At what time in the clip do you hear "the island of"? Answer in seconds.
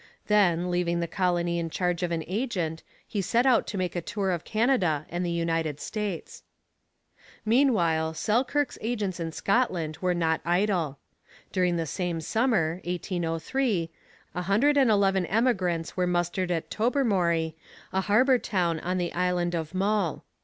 18.97-19.75